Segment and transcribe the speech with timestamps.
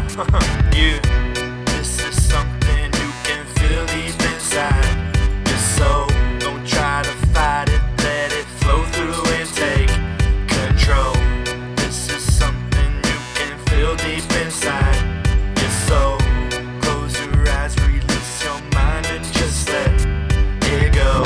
[0.00, 0.28] now.
[0.72, 6.06] yeah, uh-huh, this is something you can feel deep inside your soul.
[6.38, 9.88] Don't try to fight it, let it flow through and take
[10.46, 11.14] control.
[11.76, 14.98] This is something you can feel deep inside
[15.58, 16.18] your soul.
[16.80, 19.90] Close your eyes, release your mind, and just let
[20.62, 21.24] it go.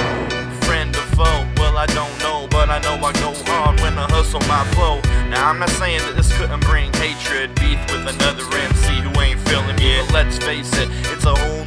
[0.66, 1.46] Friend or foe?
[1.56, 5.00] Well, I don't know, but I know I go hard when I hustle my flow.
[5.28, 9.38] Now I'm not saying that this couldn't bring hatred, beef with another MC who ain't
[9.48, 11.64] feeling me, but let's face it, it's a whole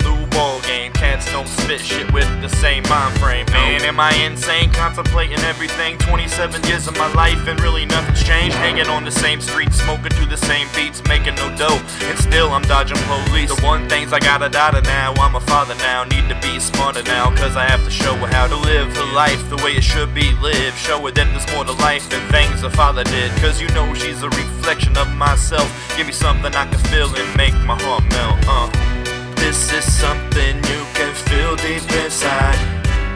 [1.35, 3.45] don't spit shit with the same mind frame.
[3.52, 4.71] Man, am I insane?
[4.71, 5.98] Contemplating everything.
[5.98, 8.55] 27 years of my life and really nothing's changed.
[8.55, 12.52] Hanging on the same street, smoking to the same beats, making no dough, and still
[12.52, 13.53] I'm dodging police.
[13.53, 15.11] The one things I gotta data now.
[15.16, 18.28] I'm a father now, need to be smarter now, cause I have to show her
[18.28, 20.78] how to live her life the way it should be lived.
[20.78, 23.94] Show her that there's more to life than things a father did, cause you know
[23.94, 25.67] she's a reflection of myself.
[25.97, 28.39] Give me something I can feel and make my heart melt.
[28.47, 28.94] Uh.
[29.36, 32.58] This is something you can feel deep inside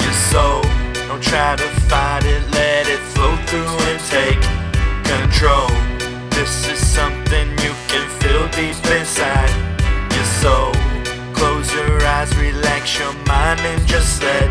[0.02, 0.62] your soul.
[1.08, 4.42] Don't try to fight it, let it flow through and take
[5.04, 5.70] control.
[6.32, 9.52] This is something you can feel deep inside
[10.14, 10.74] your soul.
[11.34, 14.50] Close your eyes, relax your mind, and just let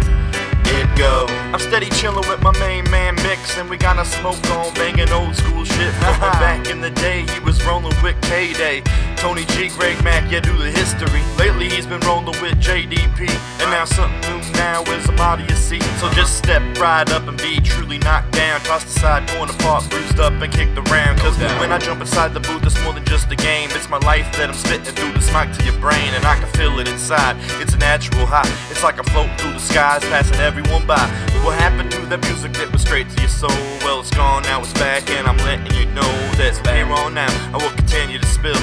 [0.66, 1.27] it go.
[1.52, 5.11] I'm steady chillin' with my main man Mix, and we got a smoke on, banging
[5.11, 5.92] old school shit.
[5.94, 8.83] From back in the day, he was rolling with KDAY.
[9.19, 11.22] Tony G, Greg Mack, yeah, do the history.
[11.36, 15.56] Lately, he's been rolling with JDP, and now something new now is a body you
[15.56, 15.80] see.
[15.98, 18.61] So just step right up and be truly knocked down.
[18.61, 21.19] Toss the side, torn apart, bruised up, and kicked around.
[21.19, 23.70] Cause when I jump inside the booth, it's more than just a game.
[23.72, 26.48] It's my life that I'm spitting through the smoke to your brain, and I can
[26.55, 27.36] feel it inside.
[27.61, 28.48] It's a natural high.
[28.70, 31.02] It's like I'm floating through the skies, passing everyone by.
[31.42, 33.50] What happened to that music that was straight to your soul?
[33.83, 37.14] Well, it's gone, now it's back, and I'm letting you know that's from here on
[37.14, 37.33] now.
[37.52, 38.62] I will continue to spill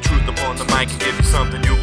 [0.00, 1.76] truth upon the mic and give you something you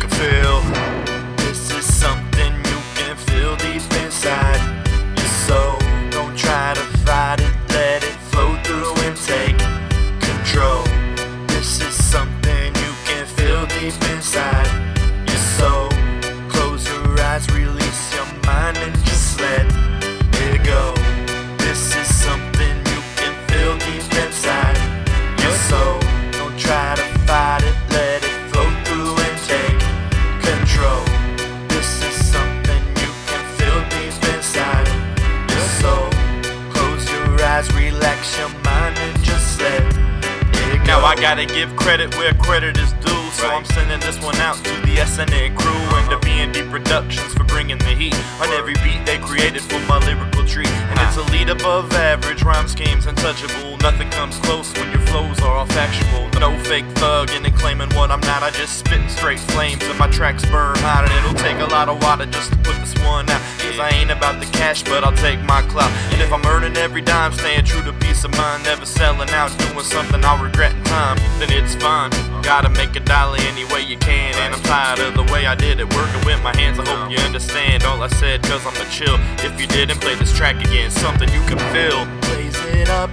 [38.03, 40.84] relax your mind, and just let it go.
[40.84, 43.24] Now I gotta give credit where credit is due.
[43.31, 47.46] So I'm sending this one out to the SNN crew and the B&D Productionz for
[47.46, 50.68] bringing the heat on every beat they created for my lyrical tree.
[50.68, 51.31] And it's a ah.
[51.31, 53.78] lead above average, rhyme schemes untouchable.
[53.78, 56.30] Nothing comes close when your flows are all factual.
[56.40, 58.44] No fake thugging and claiming what I'm not.
[58.44, 61.09] I just spitting straight flames and my tracks burn hot.
[61.09, 63.41] And it'll take a lot of water just to put this one out.
[63.79, 65.91] I ain't about the cash, but I'll take my clout.
[66.11, 69.50] And if I'm earning every dime, staying true to peace of mind, never selling out,
[69.57, 72.11] doing something I'll regret in time, then it's fine.
[72.41, 74.34] Gotta make a dollar any way you can.
[74.35, 76.79] And I'm tired of the way I did it, working with my hands.
[76.79, 79.17] I hope you understand all I said, cause I'm a chill.
[79.45, 82.05] If you didn't play this track again, something you can feel.
[82.29, 83.09] Blaze it up,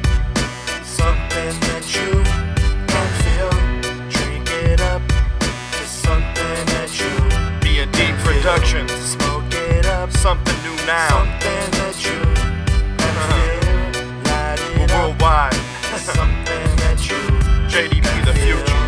[0.84, 1.84] something that
[10.90, 11.08] now.
[11.08, 12.18] Something that you
[12.98, 13.70] feel.
[14.26, 15.54] Light it worldwide.
[15.98, 17.20] something that you
[17.70, 18.79] JDP the future.